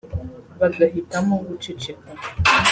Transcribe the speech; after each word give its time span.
bagahitamo 0.59 1.35
guceceka 1.47 2.09